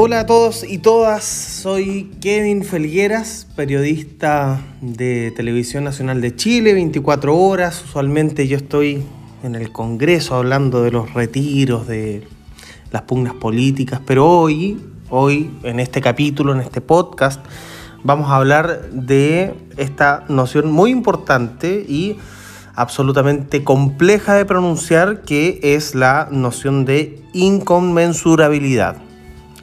Hola 0.00 0.20
a 0.20 0.26
todos 0.26 0.62
y 0.62 0.78
todas, 0.78 1.24
soy 1.24 2.12
Kevin 2.20 2.62
Felgueras, 2.62 3.48
periodista 3.56 4.60
de 4.80 5.32
Televisión 5.32 5.82
Nacional 5.82 6.20
de 6.20 6.36
Chile, 6.36 6.72
24 6.72 7.36
horas. 7.36 7.82
Usualmente 7.84 8.46
yo 8.46 8.56
estoy 8.58 9.02
en 9.42 9.56
el 9.56 9.72
Congreso 9.72 10.36
hablando 10.36 10.84
de 10.84 10.92
los 10.92 11.14
retiros, 11.14 11.88
de 11.88 12.22
las 12.92 13.02
pugnas 13.02 13.34
políticas, 13.34 14.00
pero 14.06 14.24
hoy, 14.30 14.80
hoy 15.10 15.50
en 15.64 15.80
este 15.80 16.00
capítulo, 16.00 16.52
en 16.52 16.60
este 16.60 16.80
podcast, 16.80 17.44
vamos 18.04 18.30
a 18.30 18.36
hablar 18.36 18.90
de 18.92 19.52
esta 19.78 20.24
noción 20.28 20.70
muy 20.70 20.92
importante 20.92 21.84
y 21.88 22.18
absolutamente 22.76 23.64
compleja 23.64 24.34
de 24.34 24.44
pronunciar 24.44 25.22
que 25.22 25.58
es 25.60 25.96
la 25.96 26.28
noción 26.30 26.84
de 26.84 27.20
inconmensurabilidad. 27.32 29.07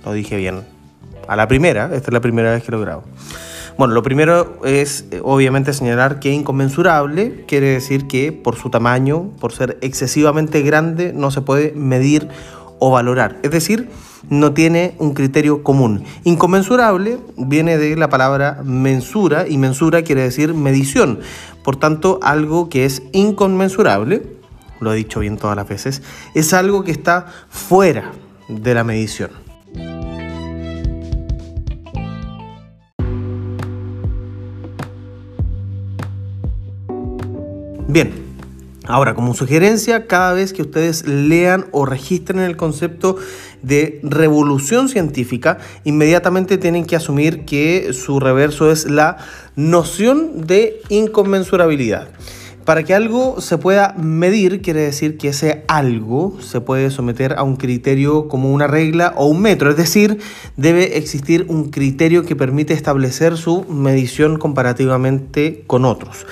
Lo 0.05 0.13
dije 0.13 0.37
bien. 0.37 0.63
A 1.27 1.35
la 1.35 1.47
primera, 1.47 1.85
esta 1.85 2.09
es 2.09 2.13
la 2.13 2.21
primera 2.21 2.51
vez 2.51 2.63
que 2.63 2.71
lo 2.71 2.79
grabo. 2.79 3.03
Bueno, 3.77 3.93
lo 3.93 4.03
primero 4.03 4.61
es 4.63 5.05
eh, 5.11 5.19
obviamente 5.21 5.73
señalar 5.73 6.19
que 6.19 6.31
inconmensurable 6.31 7.43
quiere 7.45 7.71
decir 7.71 8.07
que 8.07 8.31
por 8.31 8.55
su 8.55 8.69
tamaño, 8.69 9.31
por 9.39 9.51
ser 9.51 9.77
excesivamente 9.81 10.61
grande, 10.61 11.11
no 11.13 11.29
se 11.29 11.41
puede 11.41 11.73
medir 11.73 12.29
o 12.79 12.91
valorar. 12.91 13.37
Es 13.43 13.51
decir, 13.51 13.89
no 14.29 14.53
tiene 14.53 14.95
un 14.97 15.13
criterio 15.13 15.61
común. 15.61 16.05
Inconmensurable 16.23 17.19
viene 17.35 17.77
de 17.77 17.97
la 17.97 18.09
palabra 18.09 18.61
mensura 18.63 19.47
y 19.47 19.57
mensura 19.57 20.03
quiere 20.03 20.21
decir 20.21 20.53
medición. 20.53 21.19
Por 21.63 21.75
tanto, 21.75 22.19
algo 22.23 22.69
que 22.69 22.85
es 22.85 23.03
inconmensurable, 23.11 24.23
lo 24.79 24.93
he 24.93 24.95
dicho 24.95 25.19
bien 25.19 25.37
todas 25.37 25.57
las 25.57 25.67
veces, 25.67 26.01
es 26.33 26.53
algo 26.53 26.83
que 26.83 26.91
está 26.91 27.25
fuera 27.49 28.13
de 28.47 28.73
la 28.73 28.83
medición. 28.83 29.44
Bien, 37.87 38.11
ahora 38.87 39.13
como 39.13 39.35
sugerencia, 39.35 40.07
cada 40.07 40.33
vez 40.33 40.53
que 40.53 40.63
ustedes 40.63 41.07
lean 41.07 41.67
o 41.71 41.85
registren 41.85 42.39
el 42.39 42.57
concepto 42.57 43.17
de 43.61 43.99
revolución 44.01 44.89
científica, 44.89 45.59
inmediatamente 45.83 46.57
tienen 46.57 46.85
que 46.85 46.95
asumir 46.95 47.45
que 47.45 47.93
su 47.93 48.19
reverso 48.19 48.71
es 48.71 48.89
la 48.89 49.17
noción 49.55 50.47
de 50.47 50.81
inconmensurabilidad. 50.89 52.07
Para 52.65 52.81
que 52.81 52.95
algo 52.95 53.39
se 53.39 53.59
pueda 53.59 53.93
medir, 53.95 54.63
quiere 54.63 54.81
decir 54.81 55.19
que 55.19 55.27
ese 55.27 55.63
algo 55.67 56.41
se 56.41 56.61
puede 56.61 56.89
someter 56.89 57.33
a 57.37 57.43
un 57.43 57.57
criterio 57.57 58.27
como 58.27 58.51
una 58.51 58.65
regla 58.65 59.13
o 59.15 59.27
un 59.27 59.43
metro, 59.43 59.69
es 59.69 59.77
decir, 59.77 60.17
debe 60.57 60.97
existir 60.97 61.45
un 61.49 61.69
criterio 61.69 62.25
que 62.25 62.35
permite 62.35 62.73
establecer 62.73 63.37
su 63.37 63.63
medición 63.65 64.39
comparativamente 64.39 65.63
con 65.67 65.85
otros. 65.85 66.25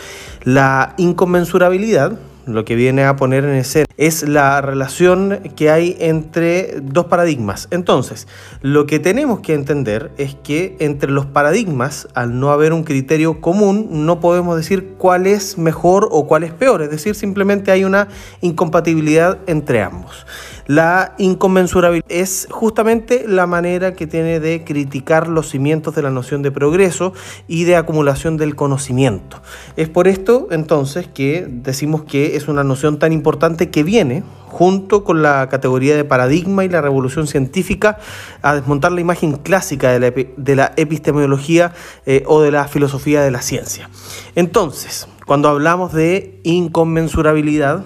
La 0.43 0.93
inconmensurabilidad, 0.97 2.19
lo 2.45 2.65
que 2.65 2.75
viene 2.75 3.05
a 3.05 3.15
poner 3.15 3.45
en 3.45 3.55
escena, 3.55 3.85
es 3.95 4.27
la 4.27 4.59
relación 4.59 5.39
que 5.55 5.69
hay 5.69 5.95
entre 5.99 6.81
dos 6.81 7.05
paradigmas. 7.05 7.69
Entonces, 7.71 8.27
lo 8.61 8.85
que 8.85 8.99
tenemos 8.99 9.39
que 9.39 9.53
entender 9.53 10.11
es 10.17 10.35
que 10.35 10.75
entre 10.79 11.11
los 11.11 11.25
paradigmas, 11.25 12.09
al 12.13 12.41
no 12.41 12.51
haber 12.51 12.73
un 12.73 12.83
criterio 12.83 13.39
común, 13.39 13.87
no 14.05 14.19
podemos 14.19 14.57
decir 14.57 14.95
cuál 14.97 15.27
es 15.27 15.57
mejor 15.57 16.09
o 16.11 16.27
cuál 16.27 16.43
es 16.43 16.51
peor, 16.51 16.81
es 16.81 16.89
decir, 16.89 17.15
simplemente 17.15 17.71
hay 17.71 17.85
una 17.85 18.09
incompatibilidad 18.41 19.37
entre 19.47 19.81
ambos. 19.81 20.25
La 20.65 21.13
inconmensurabilidad 21.17 22.09
es 22.09 22.47
justamente 22.49 23.25
la 23.27 23.47
manera 23.47 23.93
que 23.93 24.07
tiene 24.07 24.39
de 24.39 24.63
criticar 24.63 25.27
los 25.27 25.49
cimientos 25.49 25.95
de 25.95 26.01
la 26.01 26.09
noción 26.09 26.41
de 26.41 26.51
progreso 26.51 27.13
y 27.47 27.65
de 27.65 27.75
acumulación 27.75 28.37
del 28.37 28.55
conocimiento. 28.55 29.41
Es 29.75 29.89
por 29.89 30.07
esto 30.07 30.47
entonces 30.51 31.07
que 31.07 31.45
decimos 31.49 32.03
que 32.03 32.35
es 32.37 32.47
una 32.47 32.63
noción 32.63 32.97
tan 32.97 33.11
importante 33.11 33.69
que 33.69 33.83
viene 33.83 34.23
junto 34.47 35.03
con 35.03 35.21
la 35.23 35.49
categoría 35.49 35.95
de 35.95 36.05
paradigma 36.05 36.63
y 36.63 36.69
la 36.69 36.79
revolución 36.79 37.25
científica 37.25 37.97
a 38.43 38.53
desmontar 38.53 38.91
la 38.91 39.01
imagen 39.01 39.33
clásica 39.37 39.91
de 39.91 40.55
la, 40.55 40.73
epistemología 40.77 41.73
eh, 42.05 42.23
o 42.27 42.41
de 42.41 42.51
la 42.51 42.67
filosofía 42.67 43.21
de 43.21 43.31
la 43.31 43.41
ciencia. 43.41 43.89
Entonces, 44.35 45.07
cuando 45.25 45.49
hablamos 45.49 45.91
de 45.93 46.39
inconmensurabilidad, 46.43 47.83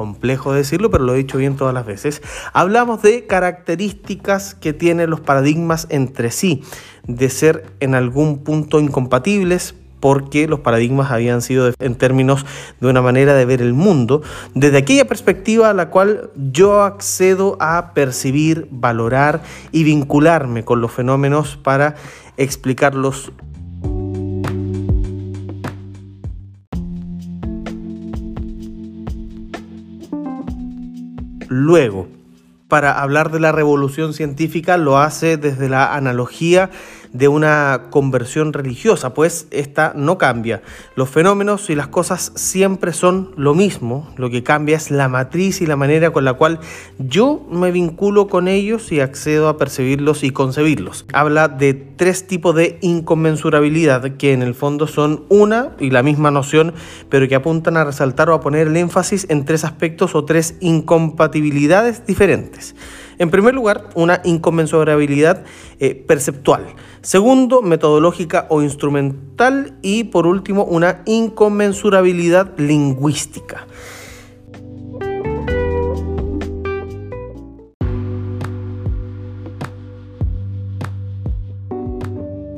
complejo 0.00 0.54
decirlo, 0.54 0.90
pero 0.90 1.04
lo 1.04 1.12
he 1.12 1.18
dicho 1.18 1.36
bien 1.36 1.56
todas 1.56 1.74
las 1.74 1.84
veces, 1.84 2.22
hablamos 2.54 3.02
de 3.02 3.26
características 3.26 4.54
que 4.54 4.72
tienen 4.72 5.10
los 5.10 5.20
paradigmas 5.20 5.86
entre 5.90 6.30
sí, 6.30 6.62
de 7.06 7.28
ser 7.28 7.66
en 7.80 7.94
algún 7.94 8.38
punto 8.38 8.80
incompatibles, 8.80 9.74
porque 10.00 10.48
los 10.48 10.60
paradigmas 10.60 11.10
habían 11.10 11.42
sido 11.42 11.70
en 11.78 11.94
términos 11.96 12.46
de 12.80 12.88
una 12.88 13.02
manera 13.02 13.34
de 13.34 13.44
ver 13.44 13.60
el 13.60 13.74
mundo, 13.74 14.22
desde 14.54 14.78
aquella 14.78 15.04
perspectiva 15.04 15.68
a 15.68 15.74
la 15.74 15.90
cual 15.90 16.30
yo 16.34 16.82
accedo 16.82 17.58
a 17.60 17.92
percibir, 17.92 18.68
valorar 18.70 19.42
y 19.70 19.84
vincularme 19.84 20.64
con 20.64 20.80
los 20.80 20.92
fenómenos 20.92 21.58
para 21.58 21.96
explicarlos 22.38 23.32
luego. 31.50 32.08
Para 32.68 33.02
hablar 33.02 33.32
de 33.32 33.40
la 33.40 33.52
revolución 33.52 34.14
científica 34.14 34.78
lo 34.78 34.98
hace 34.98 35.36
desde 35.36 35.68
la 35.68 35.94
analogía 35.94 36.70
de 37.12 37.28
una 37.28 37.86
conversión 37.90 38.52
religiosa, 38.52 39.14
pues 39.14 39.46
esta 39.50 39.92
no 39.96 40.18
cambia. 40.18 40.62
Los 40.94 41.08
fenómenos 41.08 41.70
y 41.70 41.74
las 41.74 41.88
cosas 41.88 42.32
siempre 42.36 42.92
son 42.92 43.32
lo 43.36 43.54
mismo, 43.54 44.12
lo 44.16 44.30
que 44.30 44.42
cambia 44.42 44.76
es 44.76 44.90
la 44.90 45.08
matriz 45.08 45.60
y 45.60 45.66
la 45.66 45.76
manera 45.76 46.12
con 46.12 46.24
la 46.24 46.34
cual 46.34 46.60
yo 46.98 47.46
me 47.50 47.72
vinculo 47.72 48.28
con 48.28 48.48
ellos 48.48 48.92
y 48.92 49.00
accedo 49.00 49.48
a 49.48 49.56
percibirlos 49.56 50.22
y 50.22 50.30
concebirlos. 50.30 51.06
Habla 51.12 51.48
de 51.48 51.74
tres 51.74 52.26
tipos 52.26 52.54
de 52.54 52.78
inconmensurabilidad 52.80 54.16
que 54.16 54.32
en 54.32 54.42
el 54.42 54.54
fondo 54.54 54.86
son 54.86 55.24
una 55.28 55.72
y 55.78 55.90
la 55.90 56.02
misma 56.02 56.30
noción, 56.30 56.74
pero 57.08 57.28
que 57.28 57.34
apuntan 57.34 57.76
a 57.76 57.84
resaltar 57.84 58.30
o 58.30 58.34
a 58.34 58.40
poner 58.40 58.68
el 58.68 58.76
énfasis 58.76 59.26
en 59.28 59.44
tres 59.44 59.64
aspectos 59.64 60.14
o 60.14 60.24
tres 60.24 60.54
incompatibilidades 60.60 62.06
diferentes. 62.06 62.74
En 63.20 63.30
primer 63.30 63.54
lugar, 63.54 63.90
una 63.96 64.22
inconmensurabilidad 64.24 65.44
eh, 65.78 65.94
perceptual. 65.94 66.64
Segundo, 67.02 67.60
metodológica 67.60 68.46
o 68.48 68.62
instrumental. 68.62 69.76
Y 69.82 70.04
por 70.04 70.26
último, 70.26 70.64
una 70.64 71.02
inconmensurabilidad 71.04 72.58
lingüística. 72.58 73.66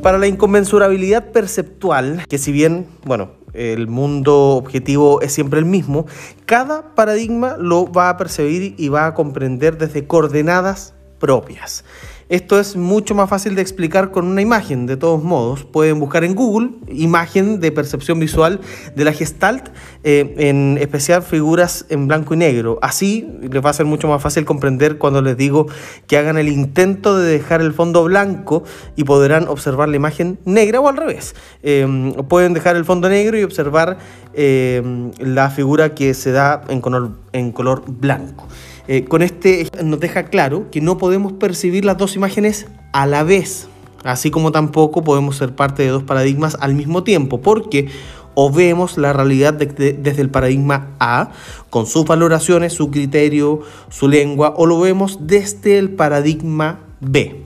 Para 0.01 0.19
la 0.19 0.29
inconmensurabilidad 0.29 1.33
perceptual, 1.33 2.25
que 2.29 2.39
si 2.39 2.53
bien, 2.53 2.87
bueno, 3.05 3.42
el 3.55 3.89
mundo 3.89 4.57
objetivo 4.57 5.21
es 5.21 5.33
siempre 5.33 5.59
el 5.59 5.67
mismo, 5.67 6.07
cada 6.47 6.95
paradigma 6.95 7.57
lo 7.59 7.91
va 7.91 8.09
a 8.09 8.17
percibir 8.17 8.75
y 8.79 8.89
va 8.89 9.07
a 9.07 9.15
comprender 9.15 9.79
desde 9.79 10.07
coordenadas 10.07 10.95
propias. 11.23 11.85
Esto 12.29 12.59
es 12.59 12.77
mucho 12.77 13.15
más 13.15 13.31
fácil 13.31 13.55
de 13.55 13.63
explicar 13.63 14.11
con 14.11 14.27
una 14.27 14.43
imagen, 14.43 14.87
de 14.87 14.97
todos 14.97 15.23
modos. 15.23 15.65
Pueden 15.65 16.01
buscar 16.01 16.25
en 16.25 16.35
Google 16.35 16.71
imagen 16.89 17.61
de 17.61 17.71
percepción 17.71 18.19
visual 18.19 18.59
de 18.97 19.05
la 19.05 19.13
Gestalt, 19.13 19.69
eh, 20.03 20.35
en 20.39 20.79
especial 20.81 21.23
figuras 21.23 21.87
en 21.91 22.09
blanco 22.09 22.35
y 22.35 22.39
negro. 22.39 22.79
Así 22.83 23.29
les 23.41 23.65
va 23.65 23.71
a 23.71 23.73
ser 23.73 23.87
mucho 23.87 24.09
más 24.09 24.21
fácil 24.21 24.45
comprender 24.45 24.99
cuando 24.99 25.23
les 25.23 25.37
digo 25.37 25.67
que 26.09 26.17
hagan 26.17 26.39
el 26.39 26.49
intento 26.49 27.19
de 27.19 27.31
dejar 27.31 27.61
el 27.61 27.73
fondo 27.73 28.03
blanco 28.03 28.65
y 28.97 29.05
podrán 29.05 29.47
observar 29.47 29.89
la 29.91 29.97
imagen 29.97 30.41
negra 30.45 30.81
o 30.81 30.89
al 30.89 30.97
revés. 30.97 31.37
Eh, 31.63 32.15
pueden 32.29 32.53
dejar 32.53 32.75
el 32.75 32.85
fondo 32.85 33.09
negro 33.09 33.39
y 33.39 33.45
observar 33.45 33.99
eh, 34.35 34.83
la 35.19 35.51
figura 35.51 35.95
que 35.95 36.15
se 36.15 36.33
da 36.33 36.63
en 36.69 36.81
color, 36.81 37.11
en 37.33 37.53
color 37.53 37.85
blanco. 37.87 38.49
Eh, 38.89 39.05
con 39.05 39.23
este 39.23 39.69
nos 39.83 40.01
deja 40.01 40.25
claro 40.25 40.71
que 40.71 40.81
no 40.81 40.99
podemos 40.99 41.33
percibir 41.33 41.85
las 41.85 41.99
dos 41.99 42.17
imágenes 42.17 42.67
a 42.93 43.07
la 43.07 43.23
vez, 43.23 43.69
así 44.03 44.31
como 44.31 44.51
tampoco 44.51 45.05
podemos 45.05 45.37
ser 45.37 45.55
parte 45.55 45.85
de 45.85 45.91
dos 45.91 46.03
paradigmas 46.03 46.57
al 46.61 46.75
mismo 46.75 47.05
tiempo, 47.05 47.41
porque 47.41 47.89
o 48.35 48.51
vemos 48.51 48.97
la 48.97 49.13
realidad 49.13 49.55
desde 49.55 50.23
el 50.23 50.31
paradigma 50.31 50.89
A, 50.99 51.33
con 51.71 51.87
sus 51.87 52.05
valoraciones, 52.05 52.73
su 52.73 52.91
criterio, 52.91 53.61
su 53.91 54.09
lengua, 54.09 54.55
o 54.57 54.67
lo 54.67 54.81
vemos 54.81 55.19
desde 55.21 55.79
el 55.79 55.91
paradigma 55.91 56.81
B. 57.01 57.45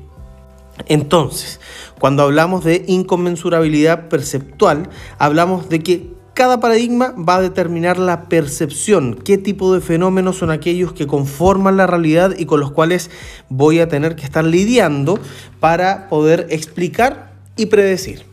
Entonces, 0.87 1.61
cuando 1.99 2.23
hablamos 2.23 2.65
de 2.65 2.85
inconmensurabilidad 2.87 4.09
perceptual, 4.09 4.89
hablamos 5.19 5.69
de 5.69 5.82
que 5.82 6.15
cada 6.37 6.61
paradigma 6.61 7.15
va 7.17 7.37
a 7.37 7.41
determinar 7.41 7.97
la 7.97 8.29
percepción, 8.29 9.15
qué 9.15 9.38
tipo 9.38 9.73
de 9.73 9.81
fenómenos 9.81 10.37
son 10.37 10.50
aquellos 10.50 10.93
que 10.93 11.06
conforman 11.06 11.79
la 11.79 11.87
realidad 11.87 12.35
y 12.38 12.44
con 12.44 12.61
los 12.61 12.73
cuales 12.73 13.11
voy 13.49 13.81
a 13.81 13.88
tener 13.88 14.17
que 14.17 14.25
estar 14.25 14.44
lidiando 14.44 15.19
para 15.61 16.11
poder 16.11 16.47
explicar 16.50 17.33
y 17.56 17.67
predecir. 17.67 18.27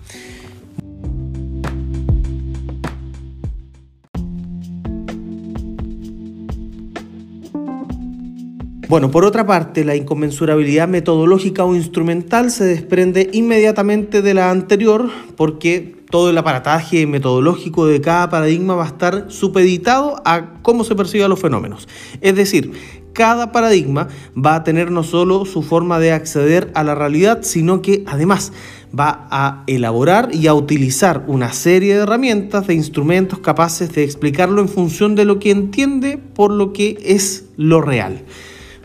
Bueno, 8.89 9.11
por 9.11 9.23
otra 9.23 9.47
parte, 9.47 9.85
la 9.85 9.95
inconmensurabilidad 9.95 10.89
metodológica 10.89 11.63
o 11.63 11.73
instrumental 11.73 12.51
se 12.51 12.65
desprende 12.65 13.29
inmediatamente 13.31 14.21
de 14.21 14.33
la 14.33 14.51
anterior 14.51 15.09
porque 15.37 16.02
todo 16.13 16.29
el 16.29 16.37
aparataje 16.37 17.07
metodológico 17.07 17.87
de 17.87 17.99
cada 17.99 18.29
paradigma 18.29 18.75
va 18.75 18.83
a 18.83 18.87
estar 18.89 19.25
supeditado 19.29 20.21
a 20.25 20.61
cómo 20.61 20.83
se 20.83 20.93
perciben 20.93 21.27
los 21.27 21.39
fenómenos. 21.39 21.87
Es 22.21 22.35
decir, 22.35 22.71
cada 23.13 23.51
paradigma 23.51 24.09
va 24.37 24.53
a 24.53 24.63
tener 24.63 24.91
no 24.91 25.01
solo 25.01 25.43
su 25.45 25.63
forma 25.63 25.97
de 25.97 26.11
acceder 26.11 26.69
a 26.75 26.83
la 26.83 26.93
realidad, 26.93 27.39
sino 27.41 27.81
que 27.81 28.03
además 28.05 28.53
va 28.93 29.27
a 29.31 29.63
elaborar 29.65 30.29
y 30.31 30.45
a 30.45 30.53
utilizar 30.53 31.23
una 31.25 31.51
serie 31.51 31.95
de 31.95 32.01
herramientas, 32.01 32.67
de 32.67 32.75
instrumentos 32.75 33.39
capaces 33.39 33.91
de 33.93 34.03
explicarlo 34.03 34.61
en 34.61 34.69
función 34.69 35.15
de 35.15 35.25
lo 35.25 35.39
que 35.39 35.49
entiende 35.49 36.19
por 36.19 36.51
lo 36.51 36.73
que 36.73 36.95
es 37.03 37.45
lo 37.57 37.81
real. 37.81 38.23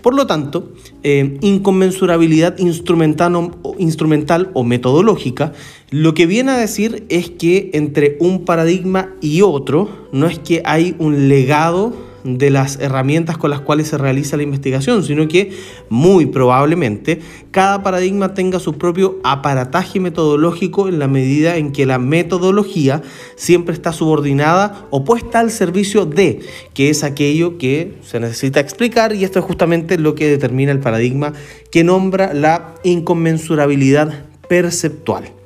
Por 0.03 0.15
lo 0.15 0.27
tanto, 0.27 0.73
eh, 1.03 1.39
inconmensurabilidad 1.41 2.59
instrumental 2.59 3.35
o, 3.35 3.75
instrumental 3.79 4.51
o 4.55 4.65
metodológica, 4.65 5.53
lo 5.91 6.15
que 6.15 6.27
viene 6.27 6.53
a 6.53 6.57
decir 6.57 7.05
es 7.09 7.31
que 7.31 7.71
entre 7.75 8.17
un 8.21 8.45
paradigma 8.45 9.15
y 9.21 9.43
otro 9.43 10.09
no 10.13 10.27
es 10.27 10.39
que 10.39 10.63
hay 10.65 10.95
un 10.99 11.29
legado 11.29 12.08
de 12.25 12.51
las 12.51 12.79
herramientas 12.81 13.39
con 13.39 13.51
las 13.51 13.61
cuales 13.61 13.89
se 13.89 13.99
realiza 13.99 14.37
la 14.37 14.43
investigación, 14.43 15.05
sino 15.05 15.29
que 15.29 15.53
muy 15.89 16.27
probablemente 16.27 17.21
cada 17.51 17.83
paradigma 17.83 18.35
tenga 18.35 18.59
su 18.59 18.75
propio 18.75 19.19
aparataje 19.25 20.01
metodológico 20.01 20.89
en 20.89 20.99
la 20.99 21.09
medida 21.09 21.57
en 21.57 21.73
que 21.73 21.87
la 21.87 21.99
metodología 21.99 23.03
siempre 23.37 23.75
está 23.75 23.93
subordinada 23.93 24.87
o 24.91 25.05
puesta 25.05 25.41
al 25.41 25.51
servicio 25.51 26.07
de, 26.07 26.41
que 26.75 26.91
es 26.91 27.05
aquello 27.05 27.59
que 27.59 27.95
se 28.03 28.21
necesita 28.21 28.61
explicar 28.61 29.15
y 29.15 29.25
esto 29.25 29.39
es 29.39 29.45
justamente 29.45 29.99
lo 29.99 30.15
que 30.15 30.29
determina 30.29 30.73
el 30.73 30.81
paradigma 30.81 31.33
que 31.71 31.85
nombra 31.85 32.35
la 32.35 32.75
inconmensurabilidad 32.85 34.25
perceptual. 34.49 35.38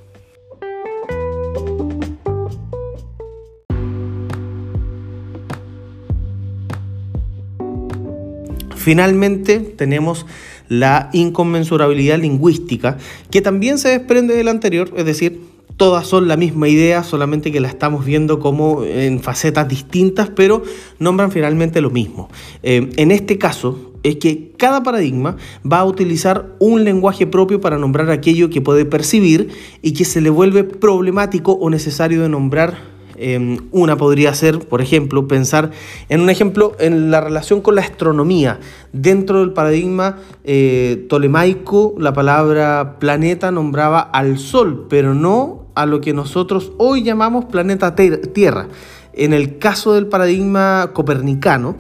Finalmente 8.83 9.61
tenemos 9.61 10.27
la 10.69 11.09
inconmensurabilidad 11.13 12.19
lingüística, 12.19 12.99
que 13.31 13.41
también 13.41 13.79
se 13.79 13.91
desprende 13.91 14.35
del 14.35 14.49
anterior, 14.49 14.91
es 14.97 15.05
decir, 15.05 15.41
todas 15.77 16.05
son 16.09 16.27
la 16.27 16.37
misma 16.37 16.69
idea, 16.69 17.05
solamente 17.05 17.53
que 17.53 17.61
la 17.61 17.69
estamos 17.69 18.05
viendo 18.05 18.41
como 18.41 18.83
en 18.83 19.21
facetas 19.21 19.69
distintas, 19.69 20.31
pero 20.35 20.65
nombran 20.99 21.31
finalmente 21.31 21.81
lo 21.81 21.91
mismo. 21.91 22.29
Eh, 22.65 22.91
en 22.97 23.13
este 23.13 23.39
caso, 23.39 23.93
es 24.03 24.17
que 24.17 24.51
cada 24.57 24.83
paradigma 24.83 25.37
va 25.65 25.79
a 25.79 25.85
utilizar 25.85 26.57
un 26.59 26.83
lenguaje 26.83 27.29
propio 27.29 27.61
para 27.61 27.79
nombrar 27.79 28.11
aquello 28.11 28.51
que 28.51 28.61
puede 28.61 28.85
percibir 28.85 29.51
y 29.81 29.93
que 29.93 30.05
se 30.05 30.21
le 30.21 30.31
vuelve 30.31 30.65
problemático 30.65 31.53
o 31.53 31.71
necesario 31.71 32.21
de 32.23 32.29
nombrar 32.29 32.92
Em, 33.25 33.59
una 33.71 33.97
podría 33.97 34.35
ser, 34.35 34.59
por 34.59 34.83
ejemplo, 34.83 35.29
pensar 35.29 35.71
en 36.09 36.23
un 36.23 36.29
ejemplo 36.29 36.75
en 36.81 37.13
la 37.13 37.21
relación 37.21 37.61
con 37.61 37.77
la 37.77 37.83
astronomía. 37.83 38.59
Dentro 38.93 39.39
del 39.39 39.53
paradigma 39.53 40.19
eh, 40.43 41.07
tolemaico, 41.09 41.95
la 41.99 42.13
palabra 42.13 42.97
planeta 42.99 43.53
nombraba 43.53 44.01
al 44.01 44.39
Sol, 44.39 44.87
pero 44.91 45.15
no 45.15 45.67
a 45.77 45.87
lo 45.87 46.01
que 46.01 46.13
nosotros 46.13 46.73
hoy 46.79 47.05
llamamos 47.05 47.45
planeta 47.45 47.95
Tierra. 47.95 48.67
En 49.13 49.33
el 49.33 49.59
caso 49.59 49.93
del 49.93 50.09
paradigma 50.09 50.91
copernicano, 50.93 51.77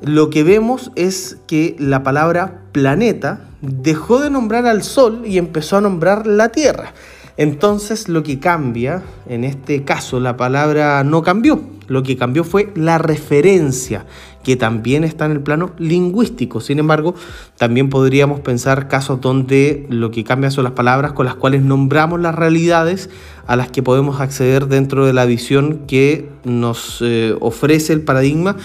lo 0.00 0.30
que 0.30 0.44
vemos 0.44 0.92
es 0.94 1.36
que 1.46 1.76
la 1.78 2.02
palabra 2.02 2.62
planeta 2.72 3.50
dejó 3.60 4.18
de 4.20 4.30
nombrar 4.30 4.66
al 4.66 4.82
Sol 4.82 5.24
y 5.26 5.36
empezó 5.36 5.76
a 5.76 5.82
nombrar 5.82 6.26
la 6.26 6.48
Tierra. 6.48 6.94
Entonces 7.36 8.08
lo 8.08 8.22
que 8.22 8.38
cambia, 8.38 9.02
en 9.28 9.44
este 9.44 9.84
caso 9.84 10.20
la 10.20 10.36
palabra 10.36 11.04
no 11.04 11.22
cambió, 11.22 11.60
lo 11.86 12.02
que 12.02 12.16
cambió 12.16 12.44
fue 12.44 12.72
la 12.74 12.98
referencia, 12.98 14.06
que 14.42 14.56
también 14.56 15.04
está 15.04 15.26
en 15.26 15.32
el 15.32 15.40
plano 15.40 15.72
lingüístico. 15.78 16.60
Sin 16.60 16.78
embargo, 16.78 17.14
también 17.58 17.90
podríamos 17.90 18.40
pensar 18.40 18.88
casos 18.88 19.20
donde 19.20 19.86
lo 19.90 20.10
que 20.10 20.24
cambia 20.24 20.50
son 20.50 20.64
las 20.64 20.72
palabras 20.72 21.12
con 21.12 21.26
las 21.26 21.34
cuales 21.34 21.62
nombramos 21.62 22.20
las 22.20 22.34
realidades 22.34 23.10
a 23.46 23.56
las 23.56 23.70
que 23.70 23.82
podemos 23.82 24.20
acceder 24.20 24.66
dentro 24.66 25.06
de 25.06 25.12
la 25.12 25.24
visión 25.24 25.82
que 25.86 26.28
nos 26.44 26.98
eh, 27.02 27.36
ofrece 27.40 27.92
el 27.92 28.02
paradigma 28.02 28.56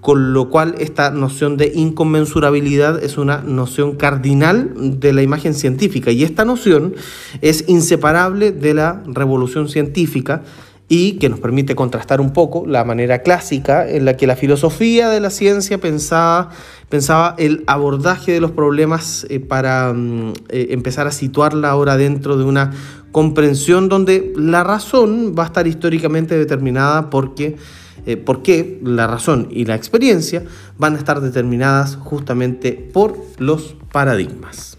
con 0.00 0.32
lo 0.32 0.48
cual 0.48 0.74
esta 0.78 1.10
noción 1.10 1.56
de 1.56 1.72
inconmensurabilidad 1.74 3.02
es 3.02 3.18
una 3.18 3.38
noción 3.38 3.96
cardinal 3.96 4.72
de 4.98 5.12
la 5.12 5.22
imagen 5.22 5.54
científica. 5.54 6.10
Y 6.10 6.24
esta 6.24 6.44
noción 6.44 6.94
es 7.42 7.64
inseparable 7.68 8.52
de 8.52 8.74
la 8.74 9.02
revolución 9.06 9.68
científica 9.68 10.42
y 10.92 11.12
que 11.18 11.28
nos 11.28 11.38
permite 11.38 11.76
contrastar 11.76 12.20
un 12.20 12.32
poco 12.32 12.66
la 12.66 12.82
manera 12.82 13.22
clásica 13.22 13.88
en 13.88 14.04
la 14.04 14.16
que 14.16 14.26
la 14.26 14.34
filosofía 14.34 15.08
de 15.08 15.20
la 15.20 15.30
ciencia 15.30 15.78
pensaba, 15.78 16.50
pensaba 16.88 17.36
el 17.38 17.62
abordaje 17.68 18.32
de 18.32 18.40
los 18.40 18.50
problemas 18.50 19.24
eh, 19.30 19.38
para 19.38 19.92
mm, 19.92 20.32
eh, 20.48 20.66
empezar 20.70 21.06
a 21.06 21.12
situarla 21.12 21.70
ahora 21.70 21.96
dentro 21.96 22.36
de 22.36 22.42
una 22.42 22.72
comprensión 23.12 23.88
donde 23.88 24.32
la 24.36 24.64
razón 24.64 25.32
va 25.38 25.44
a 25.44 25.46
estar 25.46 25.68
históricamente 25.68 26.36
determinada 26.36 27.08
porque 27.08 27.56
eh, 28.06 28.16
porque 28.16 28.80
la 28.82 29.06
razón 29.06 29.48
y 29.50 29.64
la 29.64 29.74
experiencia 29.74 30.44
van 30.78 30.94
a 30.94 30.98
estar 30.98 31.20
determinadas 31.20 31.96
justamente 31.96 32.72
por 32.72 33.16
los 33.38 33.76
paradigmas. 33.92 34.76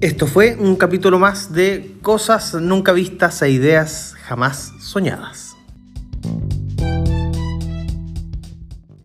Esto 0.00 0.28
fue 0.28 0.56
un 0.56 0.76
capítulo 0.76 1.18
más 1.18 1.52
de 1.52 1.96
cosas 2.02 2.54
nunca 2.54 2.92
vistas 2.92 3.42
e 3.42 3.50
ideas 3.50 4.14
jamás 4.28 4.72
soñadas. 4.78 5.47